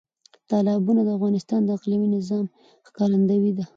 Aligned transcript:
تالابونه 0.49 1.01
د 1.05 1.09
افغانستان 1.17 1.61
د 1.63 1.69
اقلیمي 1.77 2.07
نظام 2.17 2.45
ښکارندوی 2.87 3.51
ده. 3.57 3.65